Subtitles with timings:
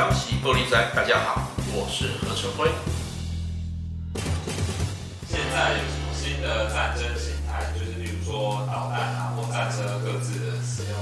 [0.00, 1.42] 消息玻璃仔，大家好，
[1.74, 2.70] 我是何成辉。
[5.28, 7.66] 现在有什么新的战争形态？
[7.78, 10.98] 就是比如说导弹啊或战车各自的使用。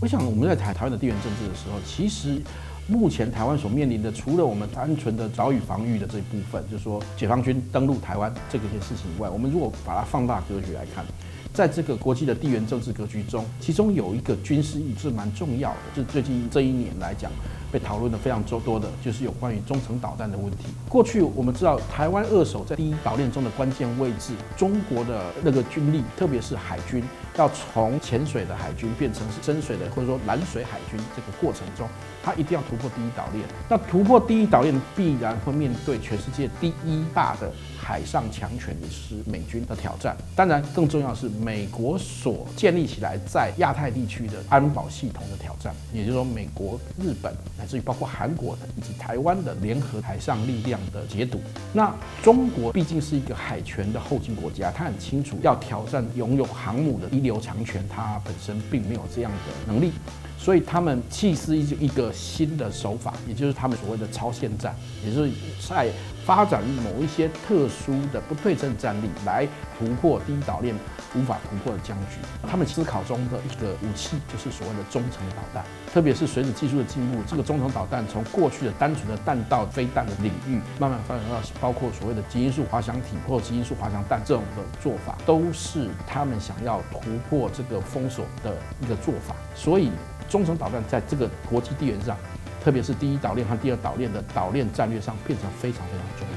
[0.00, 2.42] 我想我们在谈台湾的地缘政治的时候，其实
[2.88, 11.04] 目前台湾所面临的，除了我们单纯的岛屿防御的这一部分，就是说解放军登陆台湾这个件事情以外，我们如果把它放大格局来看。
[11.52, 17.30] 在这个国际的地缘政治格局中，其中有一个军事意义是蛮重要的，就是最近这一年来讲，
[17.72, 20.66] 被讨论的非常多的，就是有关于中程导弹的问题。
[20.88, 27.02] 过去我们知道，台湾扼守在第一岛链中的关键位置，中国的那个军力，特别是海军，
[27.36, 31.88] 要从潜水的海军变成是深水的，或者说蓝水海军这个过程中，
[32.22, 33.44] 它一定要突破第一岛链。
[33.68, 37.52] 那突破第一岛链，必然会面对全世界第一大的
[37.90, 40.16] 海上强权，也是美军的挑战。
[40.36, 51.40] 当然，更重要的是美国所建立起来在亚太地区的安保系统的挑战，也就是说，美国、日本，乃至于包括韩国的以及台湾的联合海上力量的解堵。
[51.72, 59.90] 那中国毕竟是一个海权的后进国家，他很清楚要挑战拥有航母的一流强权，他本身并没有这样的能力。
[60.38, 64.74] 所以他们弃施一一个新的手法，也就是他们所谓的超限战，
[65.04, 65.30] 也就是
[65.68, 65.90] 在
[66.24, 69.46] 发展某一些特殊的不对称战力来
[69.78, 70.74] 突破第一岛链
[71.14, 72.18] 无法突破的僵局。
[72.48, 89.34] 他们思考中的一个武器就是所谓的中程导弹，特别是随着技术的进步，这个中程导弹从过去的单纯的弹道飞弹的领域，慢慢发展到包括所谓的极音速滑翔体或极音速滑翔弹这种的做法，都是他们想要突破这个封锁的一个做法。
[89.54, 89.90] 所以。
[90.28, 92.16] 中程导弹在这个国际地缘上，
[92.62, 96.34] 特别是第一岛链和第二岛链的岛链战略上，变成非常非常重要。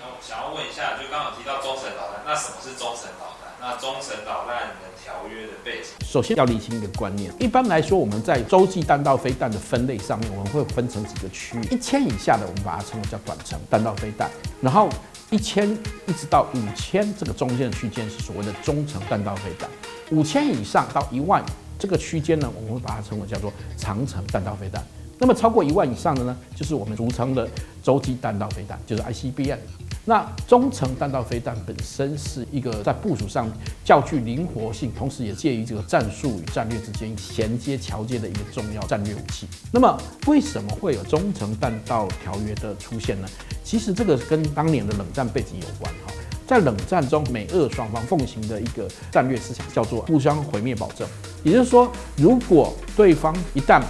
[0.00, 3.52] 那我想要问一下，就刚刚有提到中程导弹，那什么是中程导弹？
[3.60, 5.90] 那中程导弹的条约的背景？
[6.02, 11.62] 首先要理清一个观念，一般来说，我们在洲际弹道飞弹的分类上面，我们会分成几个区域。
[11.70, 14.30] 一千以下的，我们把它称为叫短程弹道飞弹；
[14.62, 14.88] 然后
[15.34, 15.68] 一千
[16.06, 19.68] 一直到五千这个中间的区间是所谓的中程弹道飞弹；
[20.12, 21.44] 五千以上到一万
[21.76, 24.80] 这个区间呢，我们会把它称为叫做长程弹道飞弹。
[25.18, 27.48] 那么超过一万以上的呢，就是我们俗称的
[27.82, 29.58] 洲际弹道飞弹，就是 ICBM。
[30.06, 33.50] 那中程弹道飞弹本身是一个在部署上
[33.82, 39.48] 较具灵活性，同时也介于这个战术与战略之间衔接桥接的一个重要战略武器。
[39.72, 43.28] 那么，为什么会有中程弹道条约的出现呢？
[43.64, 46.12] 其实这个跟当年的冷战背景有关哈。
[46.46, 51.08] 在冷战中，美俄双方奉行的一个战略思想叫做互相毁灭保证，
[51.42, 53.80] 也就是说，如果对方一旦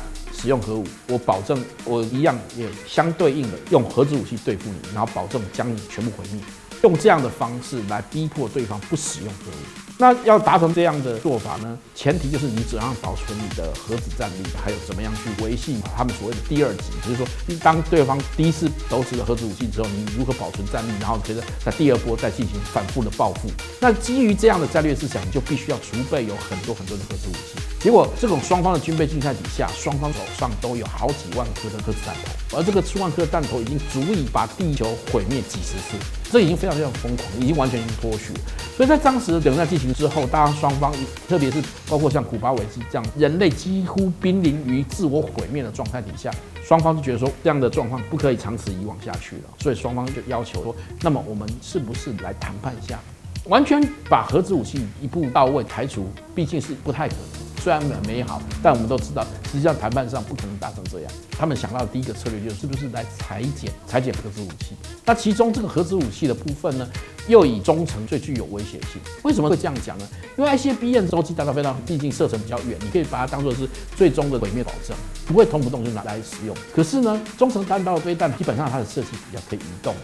[0.44, 6.42] 使用核武，我保证我一样也相对应的用核子武器对付你，然后保证将你全部毁灭，
[6.82, 9.83] 用这样的方式来逼迫对方不使用核武。
[9.96, 11.78] 那要达成这样的做法呢？
[11.94, 17.26] 前提就是你怎样保存你的核子战力，还有怎么样去维系他们所谓的第二级，就是说，
[17.62, 23.48] 当对方第一次投掷了核子武器之后，你如何保存战力，然后接着在第二波再进行反复的报复。
[23.80, 27.62] 那基于这样的战略思想，你就必须要储备有很多很多的核子武器。
[27.78, 32.12] 结果，这种双方的军备竞赛底下，双方手上都有好几万颗的核子弹
[32.50, 35.96] 头，而这个数万颗的弹头已经足以把地球毁灭几十次，
[36.34, 38.32] 这已经非常非常疯狂，已经完全已经脱序。
[38.76, 40.92] 所以在当时的冷战进行之后，大家双方，
[41.28, 46.34] 特别是包括像古巴危机这样，人类几乎濒临于自我毁灭的状态底下，
[46.64, 52.98] 双方就觉得说这样的状况不可以长此以往下去了，所以双方就要求说，那么我们是不是来谈判一下，
[53.44, 57.44] 完全把核子武器一步到位排除，毕竟是不太可能。
[57.62, 61.10] 虽然很美好，但我们都知道，实际上谈判上不可能达成这样。
[61.30, 64.76] 他们想到的第一个策略就是，是不是来裁减、裁减核子武器？
[65.04, 66.86] 那其中这个核子武器的部分呢，
[67.26, 69.00] 又以中程最具有威胁性。
[69.22, 70.08] 为什么会这样讲呢？
[70.36, 73.66] 因为 ICBM 洲际弹道飞弹毕竟射程比较远，你可以把它当做是
[73.96, 74.94] 最终的毁灭保证，
[75.26, 76.54] 不会动不动就拿来使用。
[76.74, 79.94] 可是呢，中程弹道飞弹基本上它的设计比较可以移动。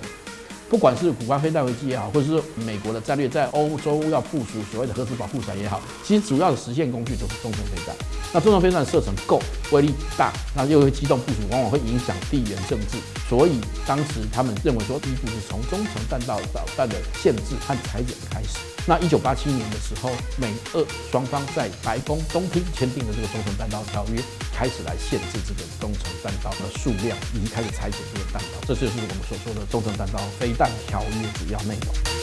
[0.70, 7.96] 不管是古巴飞弹危机也好，或者是美国的战略在欧洲要部署所谓的核子保护伞也好，其实主要的实现工具就是中程飞弹。
[8.32, 12.98] 那中程飞弹射程够，威力大，那又会机动部署，往往会影响地缘政治。
[13.28, 18.60] 所以当时他们认为说，第一步是从中程弹道导弹的限制和裁减开始。
[18.86, 24.22] 那一九八七年的时候，美俄双方在白宫东厅签订了这个中程弹道条约，
[24.60, 28.60] 开始来限制这个中程弹道的数量，已经开始拆解这个弹道。
[28.68, 32.19] 这就是我们所说的中程弹道飞弹条约主要内容。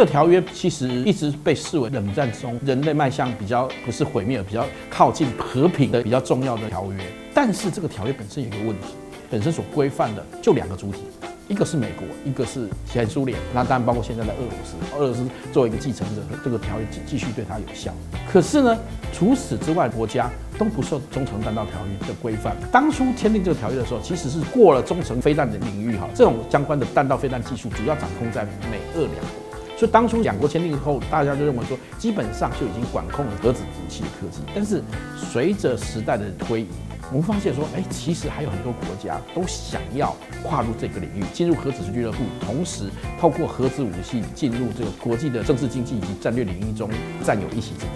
[0.00, 7.04] 个条约其实一直被视为冷战中人类迈向比较不是毁灭，比较靠近和平的比较重要的条约。
[7.34, 8.94] 但是这个条约本身有一个问题，
[9.30, 11.02] 本身所规范的就两个主体。
[11.48, 14.96] 一个是美国，一个是前苏联，那当然包括现在的俄罗斯。
[14.96, 17.92] 俄罗斯作为一个继承者，这个条约继继续对它有效。
[18.32, 18.78] 可是呢，
[19.12, 22.56] 除此之外，国家都不受中程弹道条约的规范。
[22.70, 29.39] 当初签订这个条约的时候，其实是过了中程飞弹的领域哈，这种相关的弹道飞弹技术主要掌控在美俄两国。
[29.80, 34.42] 所以当初两国签订以后，大家就认为说，基本上就已经管控了核子武器的科技。
[34.54, 34.82] 但是
[35.16, 36.68] 随着时代的推移，
[37.10, 46.90] 我们发现说，哎，其实还有很多国家都想要跨入这个领域，进入核子俱乐部，同时透过核子武器进入这个国际的政治经济以及战略领域中
[47.24, 47.86] 占有一席之地。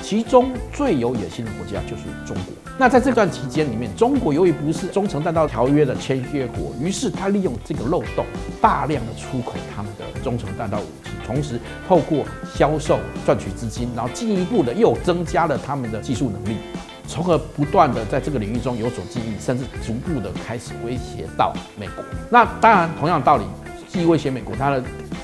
[0.00, 2.54] 其中最有野心的国家就是中国。
[2.78, 8.24] 那在这段期间里面，中国由于不是中程弹道条约的签约国，于是他利用这个漏洞，
[8.60, 12.24] 大量的出口他们的中程弹道武器，同时透过
[12.54, 16.58] 销售赚取资金，然后进一步的又增加了他们的技术能力。
[17.06, 22.02] 从而不断的在这个领域中有所记忆，甚至逐步的开始威胁到美国。
[22.30, 23.44] 那当然，同样道理，
[23.86, 24.82] 既威胁美国，它的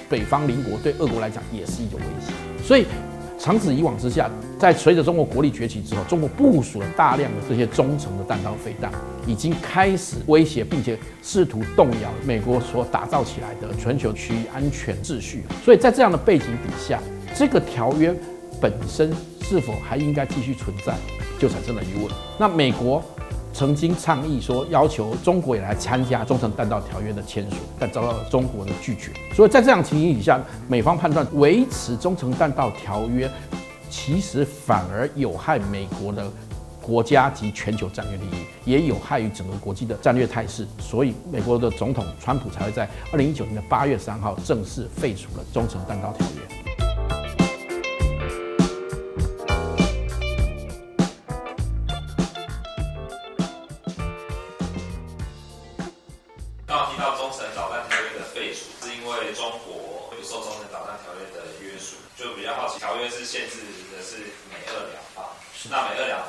[0.09, 2.33] 北方邻国对俄国来讲也是一种威胁。
[2.63, 2.87] 所以
[3.41, 8.93] 长此以往之下，在随着中国国力崛起之后，中国部署了大量的这些中程的弹道飞弹，
[9.27, 15.43] 已经开始威胁并且试图动摇美国所打造起来的全球区域安全秩序。
[15.65, 17.01] 所以在这样的背景底下，
[17.35, 18.15] 这个条约
[18.61, 19.11] 本身
[19.41, 20.95] 是否还应该继续存在？
[21.39, 22.13] 就产生了疑问。
[22.39, 23.03] 那美国
[23.61, 29.13] 曾经倡议说，要求中国也来参加中程弹道条约的签署，但遭到了中国的拒绝。
[29.35, 33.31] 所以在这样情形底下，美方判断维持中程弹道条约，
[33.91, 36.33] 其实反而有害美国的
[36.81, 40.67] 国家及全球战略利益，也有害于整个国际的战略态势。
[40.79, 46.70] 所以，美国的总统川普才会在二零一九年的八月三号正式废除了中程弹道条约。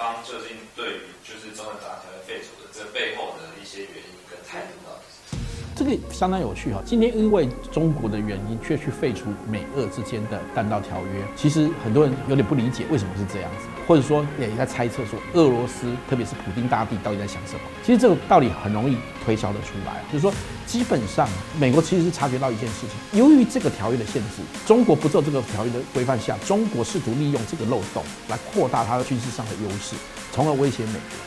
[0.01, 5.40] 方究竟对于就是中文打条约废除的这背后的一些原因跟态度到底是什么？
[5.83, 11.23] 这个相当有趣哈，今天因为中国的原因，却去废除美俄之间的弹道条约。
[11.35, 17.61] 其实很多人有点不理解为什么是这样子，或者说也在猜测说，俄罗斯特别是普丁大帝到底在想什么？
[17.83, 18.95] 其实这个道理很容易
[19.25, 20.31] 推敲得出来，就是说，
[20.67, 21.27] 基本上
[21.59, 29.95] 美国其实是察觉到一件事情，由于这个条约的限制，中国不受这个条约的规范下，中国试图利用这个漏洞来扩大它的军事上的优势，
[30.31, 31.17] 从而威胁美国。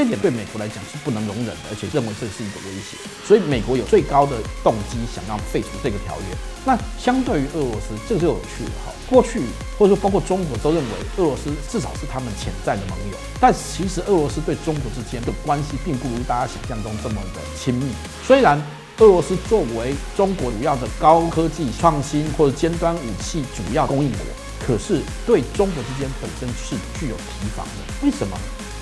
[0.00, 6.36] 这点对美国来讲是不能容忍的，而且认为这是一个威胁，所以美国有最高的动机想要废除这个条约。
[6.64, 8.92] 那相对于俄罗斯，这个就有趣了哈。
[9.10, 9.42] 过去
[9.78, 17.92] 或者说包括中国都认为俄罗斯至少是他们潜在的盟友，但其实俄罗斯对中国之间的关系并不如大家想象中这么的亲密。
[18.26, 18.56] 虽然
[19.00, 24.20] 俄罗斯作为中国主要的高科技创新或者尖端武器主要供应国，
[24.66, 28.06] 可是对中国之间本身是具有提防的。
[28.06, 28.34] 为什么？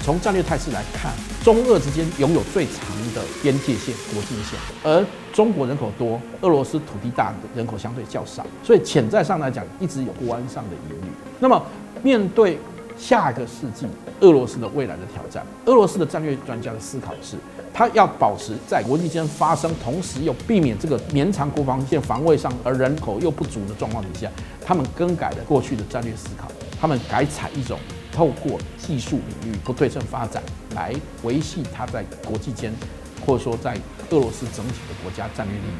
[0.09, 1.13] 从战略态势来看，
[1.45, 2.75] 中俄之间拥有最长
[3.15, 11.11] 的边界线、国境线，而中国人口多，俄罗斯土地大，人口相对较少，所以潜在上来讲，一直有国安上的疑虑。
[11.39, 11.63] 那么，
[12.03, 12.59] 面对
[12.97, 13.87] 下一个世纪
[14.21, 17.37] 俄罗斯的未来的挑战，俄罗斯的战略专家的思考是，
[17.75, 24.31] 他要保持在国际间发生，同时又避免这个绵长国防线防卫上而人口又不足的状况底下，
[24.65, 26.49] 他们更改了过去的战略思考，
[26.81, 27.79] 他们改采一种。
[28.19, 30.43] 透过技术领域不对称发展
[30.75, 32.73] 来维系它在国际间，
[33.25, 33.75] 或者说在
[34.11, 35.71] 俄罗斯整体的国家战略利益。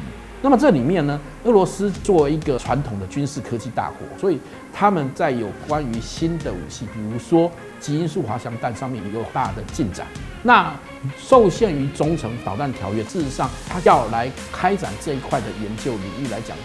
[0.41, 4.39] 那么这里面呢，俄罗斯作为一个传统的军事科技大国，所以
[4.73, 10.07] 他们在有关于新的武器，比如说基因素滑翔弹上面也有大的进展。
[10.41, 10.73] 那
[11.17, 16.55] 受限于中程导弹条约，事实上它要来开展这一块的研究领域来讲，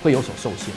[0.00, 0.72] 会有所受限。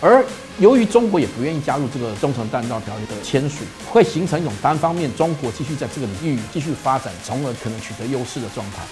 [0.00, 0.24] 而
[0.60, 8.82] 由于中国也不愿意加入这个中程弹道条约的签署，会形成一种单方面中国继续在这个领域继续发展，从而可能取得优势的状态。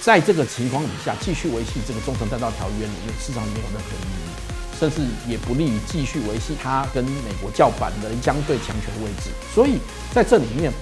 [0.00, 9.30] 在这个情况底下，继续维系这个中程弹道条约里面，市场没有任何意义，甚至也不利于继续维系它跟美国叫板的相对强权的位置。
[9.54, 9.78] 所以
[10.12, 10.72] 在这里面，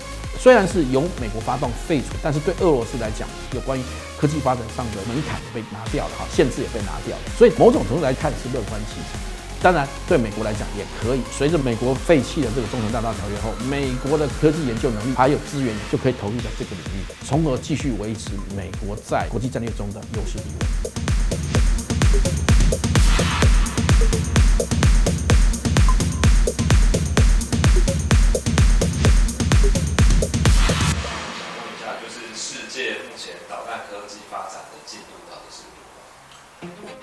[0.40, 3.82] 虽然是由美国发动废除，但是对俄罗斯来讲，有关于
[4.18, 7.22] 科技发展上的门槛被拿掉了，哈，限制也被拿掉了。
[7.36, 9.37] 所以某种程度来看是乐观其成。
[9.60, 20.66] 当然对美国来讲也可以，随着美国废弃了这个中程大道条约后，美国的科技研究能力，还有资源就可以投入在这个领域，从而继续维持美国在国际战略中的优势地位。
[31.58, 35.97] 问一下，就是世界目前导弹科技发展的进度到底是如何？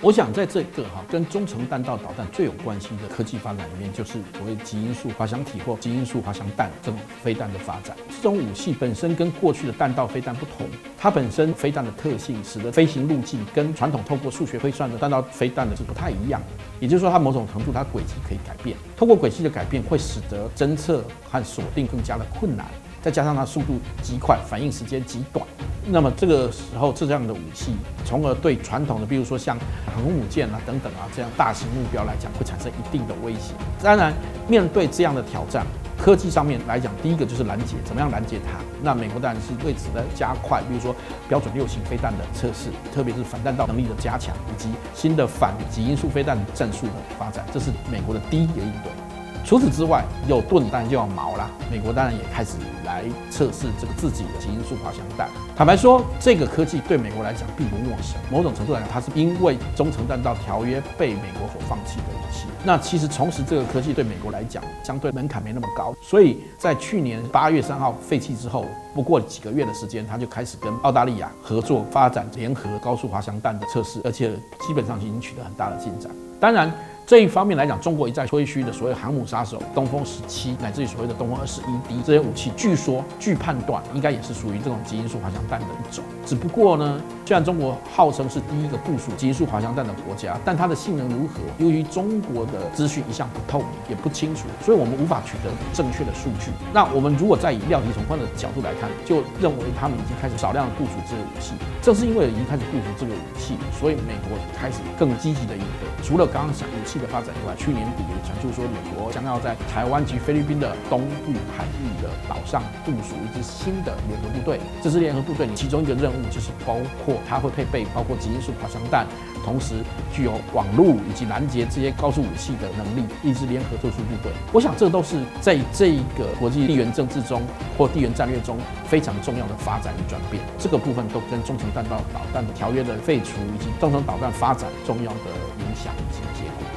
[0.02, 7.96] 我想在这个哈跟中程弹道导弹最有关系的科技发展里面，就是所谓极音速滑翔体或极音速滑翔弹这种飞弹的发展。
[8.10, 16.42] 这种武器本身跟过去的弹道飞弹不同，它本身飞弹的特性使得飞行路径跟传统透过数学推算的弹道飞弹的是不太一样。
[16.80, 22.68] 也就是说，它某种程度它轨迹可以改变，透过轨迹的改变会使得侦测和锁定更加的困难。
[23.02, 25.46] 再加上它速度极快，反应时间极短，
[25.88, 33.54] 那么这个时候这样的武器，从而对传统的，比如说像航空母舰啊等等啊这样大型目标来讲，会产生一定的威胁。
[33.84, 34.12] 当然，
[34.48, 35.64] 面对这样的挑战，
[35.98, 38.58] 科技上面来讲，第一个就是拦截，怎么样拦截它？
[38.82, 40.96] 那美国当然是为此的加快，比如说
[41.30, 49.05] 标准六型飞弹的测试，特别是反弹道能力的加强，以及新的反极音速飞弹战术的发展，这是美国的第一个应对。
[49.46, 51.48] 除此之外，有盾弹就要矛啦。
[51.72, 55.30] 美国当然也开始来测试这个自己的基因速滑翔弹。
[55.56, 58.20] 坦白说，这个科技对美国来讲并不陌生。
[58.32, 62.48] 某种程度来讲，它是因为中程弹道条约被美国所放弃的武器。
[62.64, 65.96] 那其实重拾这个科技对美国来讲，相对门槛没那么高。
[66.02, 74.32] 所以在去年八月三号废弃之后，不过几个月的时间，他就开始跟澳大利亚合作发展联合高速滑翔弹的测试，而且
[74.68, 76.10] 基本上已经取得很大的进展。
[76.40, 76.74] 当然。
[77.08, 86.04] 这一方面来讲，中国一再吹嘘的所谓航母杀手东风十七，乃至于所谓的东风二十一 D 这些武器，据说据判断应该也是属于这种极音速滑翔弹的一种。
[86.26, 96.50] 只不过呢，虽然中国号称是第一个部署极音速滑翔弹的国家，但它的性能如何，由于中国的资讯一向不透明，也不清楚，所以我们无法取得正确的数据。
[96.74, 101.54] 那我们如果再以料敌从宽的角度来看，就认为他们已经开始少量的部署这个武器。
[101.84, 105.86] 正是因为已经开始部署这个武器，所以美国开始更积极的应对。
[106.04, 106.95] 除了刚刚讲武器。
[107.00, 114.60] 的发展以外，去年底也传出说，美国将要在台湾及菲律宾的东部海域的岛上部署一支新的联合部队。
[114.82, 119.06] 这支联合部队，其中一个任务就是包括它会配备包括极音速滑翔弹，
[119.44, 119.76] 同时
[120.14, 124.32] 具有网络以及拦截这些高速武器的能力，一支联合特殊部队。
[124.52, 127.42] 我想这都是在这个国际地缘政治中
[127.78, 130.42] 或地缘战略中非常重要的发展与转变。
[130.58, 136.25] 这个部分都跟中程弹道导弹的条约的废除以及中程导弹发展重要的影响以及。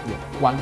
[0.09, 0.55] 有关。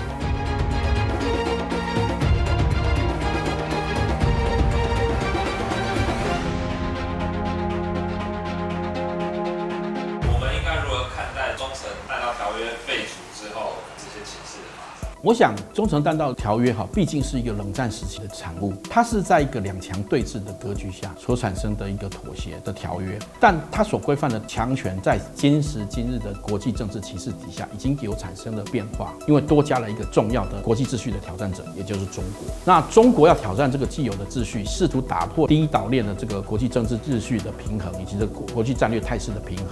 [10.29, 15.16] 我们应该如何看待中程弹道条约被除之后这些情势的发展？
[15.27, 32.55] 我想，中程弹道条约哈，毕竟是一个冷战时期的产物，它是在一个两强对峙的格局下所产生的一个妥协的条约，但它所规范的强权，在今时今日的国际政治情势底下，已经有产生了变化，因为多加了一个重要的国际秩序的挑战者，也就是中国。
[32.65, 39.67] 那中国要挑战这个既有的秩序，试图打破第一岛链的这个国际政治秩序的平衡，以及这个国际战略态势的平衡。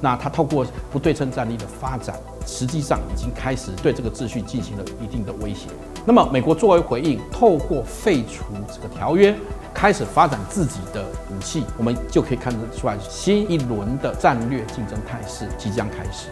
[0.00, 2.16] 那它透过不对称战力的发展，
[2.46, 5.68] 实际上已经开始对这个秩序进行了一定的威胁。
[6.06, 9.36] 那么，美国作为回应，透过废除这个条约，
[9.74, 16.28] 开始发展自己的武器，我们就可以看得出来，新一轮的战略竞争态势即将开始。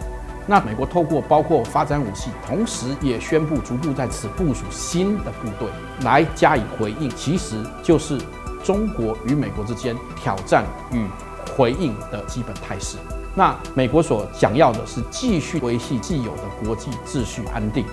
[0.47, 5.69] 那美国透过包括发展武器，同时也宣布逐步在此部署新的部队
[6.01, 8.19] 来加以回应，其实就是
[8.63, 11.05] 中国与美国之间挑战与
[11.55, 12.97] 回应的基本态势。
[13.35, 17.85] 那美国所想要的是继续维系既有的国际秩序安定，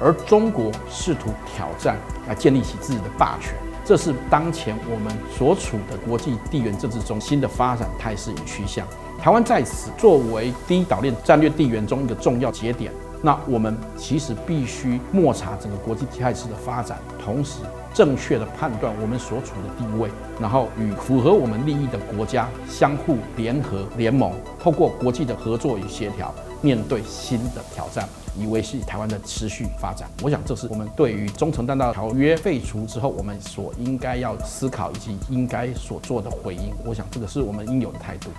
[0.00, 1.96] 而中国试图挑战
[2.28, 8.86] 来建立起自己的霸权，这是当前我们所处的国际地缘政治中新的发展态势与趋向。
[9.18, 12.92] 台湾在此作为第一岛链战略地缘中一个重要节点，
[13.24, 17.60] 那我们其实必须默察整个国际态势的发展，同时
[17.94, 20.10] 正确的判断我们所处的地位，
[20.40, 30.08] 然后与符合我们利益的国家相互联合联盟，透过国际的合作与协调，面对新的挑战，以维系台湾的持续发展。
[30.20, 36.72] 我想这是我们对于中程弹道条约废除之后，我们所应该要思考以及应该所做的回应。
[36.84, 38.30] 我想这个是我们应有的态度。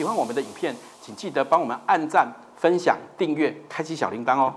[0.00, 2.26] 喜欢我们的影片，请记得帮我们按赞、
[2.56, 4.54] 分享、订阅、开启小铃铛哦。